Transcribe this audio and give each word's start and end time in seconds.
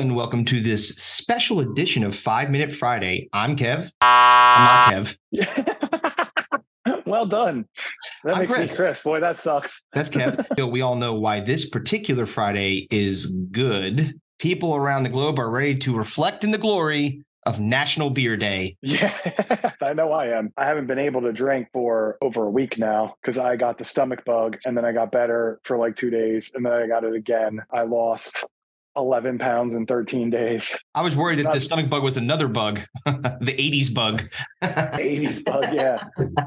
and 0.00 0.16
welcome 0.16 0.46
to 0.46 0.60
this 0.60 0.88
special 0.96 1.60
edition 1.60 2.02
of 2.04 2.14
Five 2.14 2.50
Minute 2.50 2.72
Friday. 2.72 3.28
I'm 3.34 3.54
Kev. 3.54 3.92
I'm 4.00 4.94
not 4.94 5.16
Kev. 5.34 7.02
well 7.06 7.26
done. 7.26 7.66
That 8.24 8.36
I'm 8.36 8.40
makes 8.40 8.52
Chris. 8.52 8.80
me 8.80 8.86
Chris. 8.86 9.02
Boy, 9.02 9.20
that 9.20 9.38
sucks. 9.38 9.82
That's 9.92 10.08
Kev. 10.08 10.70
we 10.72 10.80
all 10.80 10.96
know 10.96 11.12
why 11.12 11.40
this 11.40 11.68
particular 11.68 12.24
Friday 12.24 12.88
is 12.90 13.26
good. 13.50 14.18
People 14.38 14.74
around 14.74 15.02
the 15.02 15.10
globe 15.10 15.38
are 15.38 15.50
ready 15.50 15.76
to 15.76 15.94
reflect 15.94 16.44
in 16.44 16.50
the 16.50 16.56
glory 16.56 17.22
of 17.44 17.60
National 17.60 18.08
Beer 18.08 18.38
Day. 18.38 18.78
Yeah, 18.80 19.14
I 19.82 19.92
know 19.92 20.12
I 20.12 20.28
am. 20.28 20.50
I 20.56 20.64
haven't 20.64 20.86
been 20.86 20.98
able 20.98 21.20
to 21.22 21.32
drink 21.32 21.68
for 21.74 22.16
over 22.22 22.44
a 22.44 22.50
week 22.50 22.78
now 22.78 23.16
because 23.20 23.36
I 23.36 23.56
got 23.56 23.76
the 23.76 23.84
stomach 23.84 24.24
bug 24.24 24.56
and 24.64 24.74
then 24.74 24.86
I 24.86 24.92
got 24.92 25.12
better 25.12 25.60
for 25.64 25.76
like 25.76 25.96
two 25.96 26.08
days 26.08 26.52
and 26.54 26.64
then 26.64 26.72
I 26.72 26.86
got 26.86 27.04
it 27.04 27.14
again. 27.14 27.60
I 27.70 27.82
lost 27.82 28.46
11 28.96 29.38
pounds 29.38 29.74
in 29.74 29.86
13 29.86 30.30
days. 30.30 30.74
I 30.94 31.02
was 31.02 31.16
worried 31.16 31.38
that 31.38 31.52
the 31.52 31.60
stomach 31.60 31.88
bug 31.88 32.02
was 32.02 32.16
another 32.16 32.48
bug, 32.48 32.80
the 33.06 33.54
80s 33.56 33.94
bug. 33.94 34.24
80s 34.62 35.44
bug, 35.44 35.64
yeah. 35.72 35.98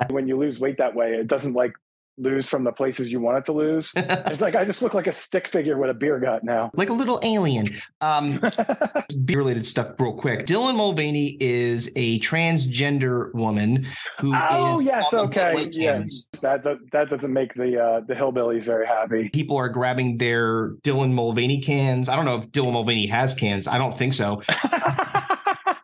when 0.10 0.26
you 0.26 0.38
lose 0.38 0.58
weight 0.58 0.78
that 0.78 0.94
way, 0.94 1.14
it 1.14 1.28
doesn't 1.28 1.54
like 1.54 1.72
lose 2.16 2.48
from 2.48 2.64
the 2.64 2.72
places 2.72 3.10
you 3.10 3.20
want 3.20 3.38
it 3.38 3.44
to 3.46 3.52
lose. 3.52 3.90
it's 3.96 4.40
like 4.40 4.54
I 4.54 4.64
just 4.64 4.82
look 4.82 4.94
like 4.94 5.06
a 5.06 5.12
stick 5.12 5.48
figure 5.48 5.78
with 5.78 5.90
a 5.90 5.94
beer 5.94 6.18
gut 6.18 6.44
now. 6.44 6.70
Like 6.74 6.88
a 6.88 6.92
little 6.92 7.20
alien. 7.22 7.68
Um 8.00 8.40
beer 9.24 9.38
related 9.38 9.66
stuff 9.66 9.98
real 9.98 10.14
quick. 10.14 10.46
Dylan 10.46 10.76
Mulvaney 10.76 11.36
is 11.40 11.90
a 11.96 12.18
transgender 12.20 13.32
woman 13.34 13.86
who 14.20 14.32
oh, 14.34 14.80
yes, 14.80 15.12
okay. 15.12 15.68
Yes. 15.72 16.28
That, 16.42 16.64
that 16.64 16.76
that 16.92 17.10
doesn't 17.10 17.32
make 17.32 17.54
the 17.54 17.80
uh 17.80 18.00
the 18.06 18.14
hillbillies 18.14 18.64
very 18.64 18.86
happy. 18.86 19.30
People 19.30 19.56
are 19.56 19.68
grabbing 19.68 20.18
their 20.18 20.70
Dylan 20.82 21.12
Mulvaney 21.12 21.60
cans. 21.60 22.08
I 22.08 22.16
don't 22.16 22.24
know 22.24 22.36
if 22.36 22.50
Dylan 22.50 22.72
Mulvaney 22.72 23.06
has 23.06 23.34
cans. 23.34 23.66
I 23.66 23.78
don't 23.78 23.96
think 23.96 24.14
so. 24.14 24.42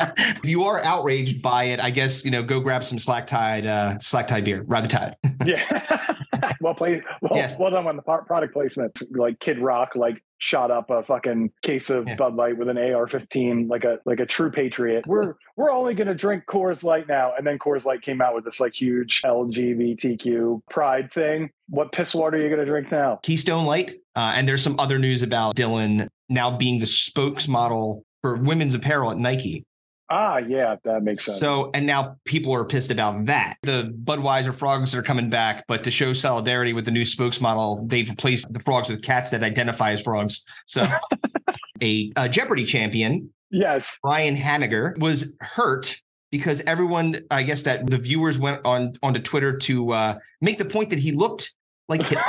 if 0.00 0.44
you 0.44 0.64
are 0.64 0.82
outraged 0.82 1.42
by 1.42 1.64
it, 1.64 1.80
I 1.80 1.90
guess 1.90 2.24
you 2.24 2.30
know 2.30 2.42
go 2.42 2.60
grab 2.60 2.84
some 2.84 2.98
slack 2.98 3.26
tide 3.26 3.66
uh, 3.66 3.98
slack 4.00 4.26
tide 4.26 4.44
beer, 4.44 4.62
ride 4.66 4.84
the 4.84 4.88
tide. 4.88 5.16
yeah. 5.44 6.03
well 6.60 6.74
played. 6.74 7.02
Well, 7.20 7.36
yes. 7.36 7.58
well 7.58 7.70
done 7.70 7.86
on 7.86 7.96
the 7.96 8.02
product 8.02 8.52
placement. 8.52 9.00
Like 9.10 9.40
Kid 9.40 9.58
Rock, 9.58 9.94
like 9.94 10.22
shot 10.38 10.70
up 10.70 10.90
a 10.90 11.02
fucking 11.02 11.50
case 11.62 11.90
of 11.90 12.06
yeah. 12.06 12.16
Bud 12.16 12.34
Light 12.34 12.58
with 12.58 12.68
an 12.68 12.76
AR-15, 12.76 13.68
like 13.68 13.84
a 13.84 13.98
like 14.04 14.20
a 14.20 14.26
true 14.26 14.50
patriot. 14.50 15.06
We're 15.06 15.34
we're 15.56 15.70
only 15.70 15.94
gonna 15.94 16.14
drink 16.14 16.44
Coors 16.46 16.84
Light 16.84 17.08
now, 17.08 17.32
and 17.36 17.46
then 17.46 17.58
Coors 17.58 17.84
Light 17.84 18.02
came 18.02 18.20
out 18.20 18.34
with 18.34 18.44
this 18.44 18.60
like 18.60 18.74
huge 18.74 19.22
LGBTQ 19.24 20.62
pride 20.70 21.12
thing. 21.12 21.50
What 21.68 21.92
piss 21.92 22.14
water 22.14 22.36
are 22.36 22.40
you 22.40 22.50
gonna 22.50 22.66
drink 22.66 22.90
now? 22.90 23.20
Keystone 23.22 23.66
Light. 23.66 23.96
Uh, 24.16 24.32
and 24.36 24.46
there's 24.46 24.62
some 24.62 24.78
other 24.78 24.98
news 24.98 25.22
about 25.22 25.56
Dylan 25.56 26.06
now 26.28 26.56
being 26.56 26.78
the 26.78 26.86
spokesmodel 26.86 28.02
for 28.22 28.36
women's 28.36 28.74
apparel 28.74 29.10
at 29.10 29.18
Nike. 29.18 29.64
Ah, 30.10 30.38
yeah, 30.38 30.76
that 30.84 31.02
makes 31.02 31.24
sense. 31.24 31.38
So, 31.38 31.70
and 31.72 31.86
now 31.86 32.16
people 32.24 32.54
are 32.54 32.64
pissed 32.64 32.90
about 32.90 33.24
that. 33.26 33.56
The 33.62 33.94
Budweiser 34.04 34.54
frogs 34.54 34.94
are 34.94 35.02
coming 35.02 35.30
back, 35.30 35.64
but 35.66 35.82
to 35.84 35.90
show 35.90 36.12
solidarity 36.12 36.72
with 36.72 36.84
the 36.84 36.90
new 36.90 37.02
spokesmodel, 37.02 37.88
they've 37.88 38.08
replaced 38.08 38.52
the 38.52 38.60
frogs 38.60 38.88
with 38.88 39.02
cats 39.02 39.30
that 39.30 39.42
identify 39.42 39.92
as 39.92 40.02
frogs. 40.02 40.44
So, 40.66 40.86
a, 41.82 42.12
a 42.16 42.28
Jeopardy 42.28 42.64
champion, 42.64 43.32
yes, 43.50 43.98
Ryan 44.04 44.36
Haniger, 44.36 44.98
was 44.98 45.32
hurt 45.40 46.00
because 46.30 46.60
everyone, 46.62 47.22
I 47.30 47.42
guess 47.42 47.62
that 47.62 47.88
the 47.88 47.98
viewers 47.98 48.38
went 48.38 48.60
on 48.64 48.94
onto 49.02 49.20
Twitter 49.20 49.56
to 49.56 49.92
uh, 49.92 50.18
make 50.40 50.58
the 50.58 50.64
point 50.64 50.90
that 50.90 50.98
he 50.98 51.12
looked 51.12 51.54
like 51.88 52.02
Hitler. 52.02 52.24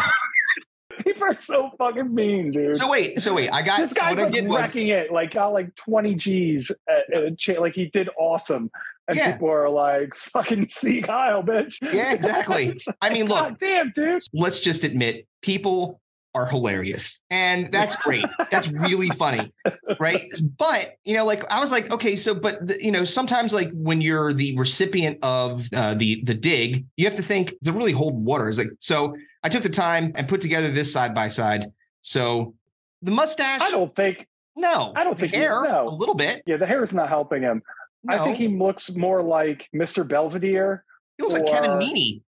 Are 1.28 1.40
so 1.40 1.72
fucking 1.78 2.14
mean, 2.14 2.52
dude. 2.52 2.76
So 2.76 2.90
wait, 2.90 3.20
so 3.22 3.34
wait, 3.34 3.50
I 3.50 3.62
got 3.62 3.80
this 3.80 3.94
guy's 3.94 4.18
so 4.18 4.24
like 4.26 4.34
wrecking 4.34 4.48
was, 4.90 5.06
it, 5.06 5.12
like 5.12 5.34
got 5.34 5.54
like 5.54 5.76
20 5.76 6.16
G's, 6.16 6.72
at, 6.88 7.14
at 7.16 7.38
cha- 7.38 7.60
like 7.60 7.74
he 7.74 7.86
did 7.88 8.10
awesome. 8.18 8.70
And 9.08 9.18
yeah. 9.18 9.34
people 9.34 9.50
are 9.50 9.70
like, 9.70 10.16
fucking 10.16 10.70
Sieg 10.70 11.06
Heil, 11.08 11.44
bitch. 11.44 11.78
Yeah, 11.82 12.14
exactly. 12.14 12.80
I 13.02 13.12
mean, 13.12 13.28
look, 13.28 13.38
God 13.38 13.60
damn, 13.60 13.92
dude. 13.94 14.22
Let's 14.34 14.60
just 14.60 14.84
admit, 14.84 15.28
people 15.42 16.02
are 16.36 16.46
hilarious. 16.46 17.22
And 17.32 17.72
that's 17.72 17.96
great. 17.96 18.26
that's 18.52 18.72
really 18.72 19.10
funny. 19.10 19.52
Right. 20.00 20.32
But, 20.58 20.96
you 21.04 21.16
know, 21.16 21.26
like 21.26 21.50
I 21.52 21.60
was 21.60 21.72
like, 21.72 21.92
okay, 21.92 22.16
so, 22.16 22.36
but, 22.36 22.68
the, 22.68 22.84
you 22.84 22.92
know, 22.92 23.06
sometimes 23.06 23.54
like 23.54 23.72
when 23.74 24.02
you're 24.02 24.34
the 24.34 24.56
recipient 24.58 25.18
of 25.24 25.68
uh, 25.74 25.96
the, 25.96 26.22
the 26.26 26.34
dig, 26.34 26.86
you 26.98 27.06
have 27.06 27.16
to 27.16 27.24
think, 27.24 27.58
does 27.62 27.74
it 27.74 27.78
really 27.78 27.94
hold 27.94 28.14
water? 28.24 28.48
Is 28.48 28.60
like, 28.60 28.68
so 28.80 29.16
I 29.44 29.50
took 29.50 29.64
the 29.64 29.70
time 29.70 30.12
and 30.16 30.28
put 30.28 30.42
together 30.42 30.70
this 30.70 30.92
side 30.92 31.16
by 31.16 31.30
side. 31.30 31.72
So 32.02 32.54
the 33.02 33.12
mustache. 33.12 33.62
I 33.62 33.72
don't 33.72 33.96
think. 33.96 34.28
No, 34.56 34.94
I 34.96 35.04
don't 35.04 35.20
think 35.20 35.34
hair. 35.34 35.64
He, 35.64 35.72
no. 35.72 35.86
a 35.86 35.90
little 35.90 36.16
bit. 36.16 36.42
Yeah, 36.46 36.58
the 36.58 36.66
hair 36.66 36.84
is 36.84 36.94
not 36.94 37.10
helping 37.10 37.42
him. 37.42 37.62
No. 38.04 38.16
I 38.16 38.24
think 38.24 38.38
he 38.38 38.48
looks 38.48 38.92
more 38.96 39.22
like 39.22 39.68
Mr. 39.76 40.08
Belvedere. 40.08 40.84
He 41.18 41.24
looks 41.24 41.36
or, 41.36 41.40
like 41.40 41.48
Kevin 41.48 41.72
Meaney. 41.72 42.22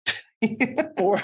or 1.01 1.21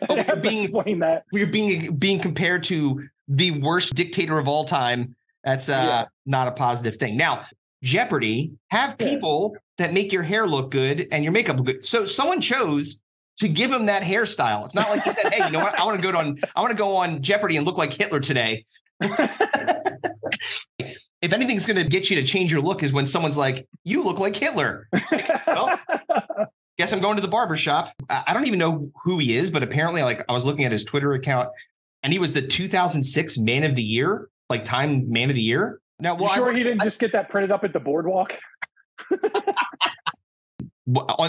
but 0.00 0.26
we're 0.28 0.36
being 0.40 0.98
that. 1.00 1.24
we're 1.32 1.46
being 1.46 1.96
being 1.96 2.20
compared 2.20 2.64
to 2.64 3.04
the 3.28 3.52
worst 3.52 3.94
dictator 3.94 4.38
of 4.38 4.48
all 4.48 4.64
time. 4.64 5.16
That's 5.42 5.68
uh, 5.68 5.72
yeah. 5.72 6.06
not 6.26 6.48
a 6.48 6.52
positive 6.52 6.96
thing. 6.96 7.16
Now, 7.16 7.44
Jeopardy 7.82 8.52
have 8.70 8.96
people 8.98 9.52
yeah. 9.54 9.86
that 9.86 9.94
make 9.94 10.12
your 10.12 10.22
hair 10.22 10.46
look 10.46 10.70
good 10.70 11.06
and 11.12 11.22
your 11.22 11.32
makeup 11.32 11.56
look 11.56 11.66
good. 11.66 11.84
So 11.84 12.06
someone 12.06 12.40
chose 12.40 13.00
to 13.38 13.48
give 13.48 13.70
him 13.70 13.86
that 13.86 14.02
hairstyle. 14.02 14.64
It's 14.64 14.74
not 14.74 14.88
like 14.90 15.04
he 15.04 15.10
said, 15.12 15.32
"Hey, 15.32 15.44
you 15.44 15.50
know 15.50 15.60
what? 15.60 15.78
I 15.78 15.84
want 15.84 16.00
to 16.00 16.12
go 16.12 16.18
on. 16.18 16.38
I 16.54 16.60
want 16.60 16.70
to 16.70 16.76
go 16.76 16.96
on 16.96 17.22
Jeopardy 17.22 17.56
and 17.56 17.66
look 17.66 17.78
like 17.78 17.92
Hitler 17.92 18.20
today." 18.20 18.64
if 21.24 21.32
anything's 21.32 21.66
going 21.66 21.76
to 21.76 21.84
get 21.84 22.10
you 22.10 22.16
to 22.20 22.26
change 22.26 22.52
your 22.52 22.60
look, 22.60 22.82
is 22.82 22.92
when 22.92 23.06
someone's 23.06 23.36
like, 23.36 23.66
"You 23.82 24.02
look 24.02 24.18
like 24.18 24.36
Hitler." 24.36 24.88
Like, 24.92 25.28
well, 25.46 25.78
guess 26.78 26.92
I'm 26.92 27.00
going 27.00 27.16
to 27.16 27.22
the 27.22 27.28
barber 27.28 27.56
shop. 27.56 27.92
I 28.08 28.32
don't 28.34 28.46
even 28.46 28.58
know 28.58 28.90
who 29.04 29.18
he 29.18 29.36
is, 29.36 29.50
but 29.50 29.62
apparently, 29.62 30.02
like, 30.02 30.24
I 30.28 30.32
was 30.32 30.44
looking 30.44 30.64
at 30.64 30.72
his 30.72 30.84
Twitter 30.84 31.12
account, 31.12 31.48
and 32.02 32.12
he 32.12 32.18
was 32.18 32.34
the 32.34 32.42
2006 32.42 33.38
Man 33.38 33.64
of 33.64 33.74
the 33.74 33.82
Year, 33.82 34.28
like 34.48 34.64
Time 34.64 35.10
Man 35.10 35.30
of 35.30 35.36
the 35.36 35.42
Year. 35.42 35.80
Now, 36.00 36.14
well, 36.16 36.30
you 36.30 36.36
sure 36.36 36.50
I, 36.50 36.54
he 36.54 36.62
didn't 36.62 36.82
I, 36.82 36.84
just 36.84 36.98
get 36.98 37.12
that 37.12 37.28
printed 37.28 37.52
up 37.52 37.64
at 37.64 37.72
the 37.72 37.80
boardwalk 37.80 38.36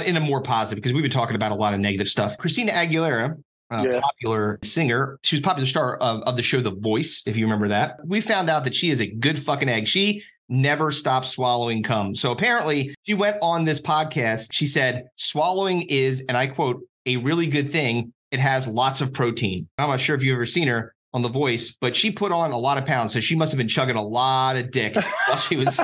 in 0.06 0.17
a 0.17 0.19
more 0.19 0.41
positive 0.41 0.81
because 0.81 0.94
we've 0.94 1.03
been 1.03 1.11
talking 1.11 1.35
about 1.35 1.51
a 1.51 1.56
lot 1.56 1.73
of 1.73 1.79
negative 1.79 2.07
stuff. 2.07 2.38
Christina 2.38 2.72
Aguilera, 2.72 3.38
uh, 3.72 3.85
yeah. 3.89 4.01
popular 4.01 4.59
singer. 4.63 5.19
She 5.23 5.35
was 5.35 5.41
popular 5.41 5.67
star 5.67 5.97
of, 5.97 6.22
of 6.23 6.35
the 6.35 6.41
show 6.41 6.62
The 6.62 6.72
Voice, 6.72 7.23
if 7.25 7.38
you 7.38 7.45
remember 7.45 7.67
that. 7.69 7.97
We 8.06 8.22
found 8.22 8.50
out 8.50 8.63
that 8.63 8.75
she 8.75 8.89
is 8.89 9.01
a 9.01 9.07
good 9.07 9.38
fucking 9.38 9.69
egg. 9.69 9.88
She 9.88 10.23
never 10.50 10.91
stops 10.91 11.29
swallowing 11.29 11.83
cum. 11.83 12.16
So 12.16 12.31
apparently, 12.31 12.95
she 13.03 13.13
went 13.13 13.38
on 13.41 13.66
this 13.66 13.79
podcast. 13.79 14.53
She 14.53 14.67
said, 14.67 15.07
swallowing 15.16 15.83
is, 15.83 16.23
and 16.28 16.38
I 16.38 16.47
quote, 16.47 16.81
a 17.06 17.17
really 17.17 17.47
good 17.47 17.69
thing. 17.69 18.13
It 18.31 18.39
has 18.39 18.67
lots 18.67 19.01
of 19.01 19.13
protein. 19.13 19.67
I'm 19.78 19.89
not 19.89 20.00
sure 20.00 20.16
if 20.16 20.23
you've 20.23 20.35
ever 20.35 20.45
seen 20.45 20.67
her 20.67 20.94
on 21.13 21.22
The 21.22 21.29
Voice, 21.29 21.78
but 21.79 21.95
she 21.95 22.11
put 22.11 22.31
on 22.31 22.51
a 22.51 22.57
lot 22.57 22.78
of 22.78 22.85
pounds. 22.85 23.13
So 23.13 23.22
she 23.22 23.35
must 23.35 23.51
have 23.51 23.57
been 23.57 23.67
chugging 23.67 23.95
a 23.95 24.03
lot 24.03 24.57
of 24.57 24.72
dick 24.72 24.95
while 25.28 25.38
she 25.38 25.56
was 25.56 25.79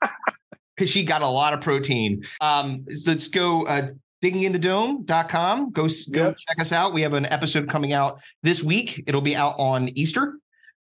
because 0.76 0.90
she 0.90 1.04
got 1.04 1.22
a 1.22 1.28
lot 1.28 1.52
of 1.52 1.60
protein. 1.60 2.22
Um, 2.40 2.84
so 2.88 3.10
let's 3.10 3.28
go 3.28 3.64
uh, 3.64 3.88
digginginthedome.com. 4.22 5.72
Go, 5.72 5.88
go 6.12 6.26
yep. 6.26 6.36
check 6.36 6.60
us 6.60 6.72
out. 6.72 6.92
We 6.92 7.02
have 7.02 7.14
an 7.14 7.26
episode 7.26 7.68
coming 7.68 7.92
out 7.92 8.20
this 8.42 8.62
week. 8.62 9.02
It'll 9.06 9.20
be 9.20 9.34
out 9.34 9.54
on 9.58 9.88
Easter. 9.90 10.34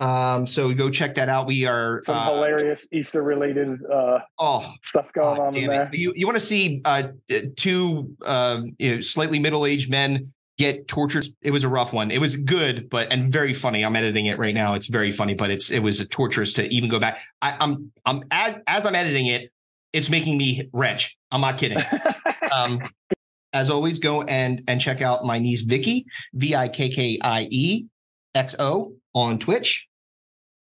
Um, 0.01 0.47
so 0.47 0.73
go 0.75 0.91
check 0.91 1.15
that 1.17 1.29
out. 1.29 1.47
We 1.47 1.67
are 1.67 2.01
some 2.05 2.17
uh, 2.17 2.35
hilarious 2.35 2.87
Easter 2.93 3.23
related 3.23 3.81
uh, 3.85 4.21
oh 4.39 4.73
stuff 4.85 5.13
going 5.13 5.41
on 5.41 5.57
in 5.57 5.67
there. 5.67 5.91
You 5.93 6.13
you 6.15 6.25
want 6.25 6.37
to 6.37 6.45
see 6.45 6.81
uh, 6.85 7.09
two 7.57 8.15
uh, 8.25 8.63
you 8.79 8.95
know, 8.95 9.01
slightly 9.01 9.39
middle 9.41 9.67
aged 9.67 9.91
men 9.91 10.33
get 10.57 10.87
tortured. 10.87 11.27
It 11.43 11.51
was 11.51 11.65
a 11.65 11.69
rough 11.69 11.93
one. 11.93 12.11
It 12.11 12.21
was 12.21 12.37
good, 12.37 12.89
but 12.91 13.11
and 13.11 13.33
very 13.33 13.53
funny. 13.53 13.85
I'm 13.85 13.97
editing 13.97 14.27
it 14.27 14.39
right 14.39 14.55
now. 14.55 14.75
It's 14.75 14.87
very 14.87 15.11
funny, 15.11 15.35
but 15.35 15.51
it's 15.51 15.71
it 15.71 15.81
was 15.81 16.07
torturous 16.09 16.53
to 16.55 16.65
even 16.67 16.91
go 16.91 17.01
back. 17.01 17.19
I, 17.43 17.57
I'm 17.59 17.91
I'm 18.07 18.23
as, 18.31 18.55
as 18.69 18.87
I'm 18.87 18.95
editing 18.95 19.27
it, 19.27 19.51
it's 19.93 20.11
making 20.11 20.39
me 20.39 20.69
wrench. 20.73 21.17
I'm 21.33 21.41
not 21.41 21.59
kidding. 21.59 21.83
um, 22.53 22.81
as 23.53 23.69
always, 23.69 23.99
go 23.99 24.23
and 24.23 24.63
and 24.69 24.81
check 24.81 25.03
out 25.03 25.25
my 25.25 25.39
niece 25.39 25.63
Vicky, 25.63 26.07
V 26.35 26.55
I 26.55 26.69
K 26.69 26.89
K 26.89 27.19
I 27.23 27.49
E 27.51 27.87
X 28.35 28.55
O 28.59 28.93
on 29.19 29.39
Twitch, 29.39 29.89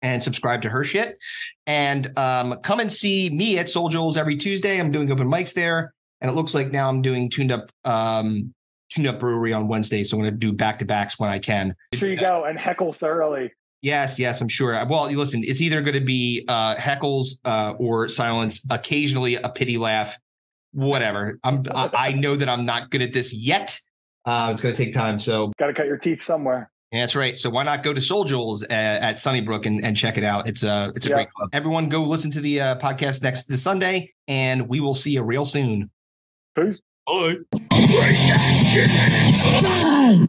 and 0.02 0.22
subscribe 0.22 0.62
to 0.62 0.70
her 0.70 0.84
shit. 0.84 1.18
And 1.66 2.18
um, 2.18 2.56
come 2.64 2.80
and 2.80 2.92
see 2.92 3.30
me 3.30 3.58
at 3.58 3.70
Soul 3.70 3.90
Joel's 3.90 4.18
every 4.18 4.36
Tuesday. 4.36 4.80
I'm 4.80 4.92
doing 4.92 5.12
open 5.12 5.28
mics 5.28 5.54
there, 5.54 5.94
and 6.22 6.30
it 6.30 6.34
looks 6.34 6.54
like 6.54 6.72
now 6.72 6.90
I'm 6.90 7.02
doing 7.02 7.30
tuned 7.30 7.52
up 7.52 7.72
um, 7.86 8.54
tuned 8.90 9.08
up 9.08 9.20
brewery 9.20 9.54
on 9.54 9.68
Wednesday. 9.68 10.04
So 10.04 10.18
I'm 10.18 10.24
going 10.24 10.34
to 10.34 10.38
do 10.38 10.54
back 10.54 10.80
to 10.80 10.86
backs 10.86 11.20
when 11.20 11.30
I 11.30 11.40
can. 11.40 11.76
Make 11.92 12.00
sure 12.00 12.10
you 12.10 12.18
go 12.18 12.46
and 12.46 12.60
heckle 12.60 12.94
thoroughly. 12.94 13.52
Yes, 13.82 14.18
yes, 14.18 14.40
I'm 14.40 14.48
sure. 14.48 14.72
Well, 14.88 15.12
you 15.12 15.18
listen, 15.18 15.44
it's 15.44 15.62
either 15.62 15.82
going 15.82 15.96
to 15.96 16.06
be 16.06 16.46
uh, 16.48 16.76
heckles 16.76 17.36
uh, 17.44 17.74
or 17.78 18.08
silence, 18.08 18.66
occasionally 18.70 19.36
a 19.36 19.50
pity 19.50 19.78
laugh, 19.78 20.18
whatever. 20.72 21.38
I'm 21.44 21.64
I, 21.74 21.90
I 21.94 22.12
know 22.14 22.38
that 22.38 22.48
I'm 22.48 22.66
not 22.66 22.92
good 22.92 23.02
at 23.02 23.12
this 23.12 23.34
yet. 23.34 23.78
Uh, 24.26 24.50
it's 24.52 24.62
going 24.62 24.74
to 24.74 24.86
take 24.86 24.94
time. 24.94 25.20
So 25.20 25.52
got 25.60 25.68
to 25.68 25.74
cut 25.74 25.86
your 25.86 25.98
teeth 25.98 26.24
somewhere. 26.24 26.72
Yeah, 26.94 27.00
that's 27.00 27.16
right. 27.16 27.36
So 27.36 27.50
why 27.50 27.64
not 27.64 27.82
go 27.82 27.92
to 27.92 28.00
Soul 28.00 28.24
Joel's 28.24 28.62
at, 28.66 29.02
at 29.02 29.18
Sunnybrook 29.18 29.66
and, 29.66 29.84
and 29.84 29.98
check 29.98 30.16
it 30.16 30.24
out? 30.24 30.48
It's 30.48 30.62
a 30.62 30.94
it's 30.96 31.08
a 31.08 31.10
yeah. 31.10 31.16
great 31.16 31.32
club. 31.32 31.50
Everyone, 31.52 31.90
go 31.90 32.04
listen 32.04 32.30
to 32.30 32.40
the 32.40 32.62
uh, 32.62 32.80
podcast 32.80 33.24
next 33.24 33.46
this 33.46 33.64
Sunday, 33.64 34.14
and 34.28 34.70
we 34.70 34.80
will 34.80 34.94
see 34.94 35.14
you 35.14 35.24
real 35.24 35.44
soon. 35.44 35.90
Peace. 36.56 36.80
Bye. 39.82 40.28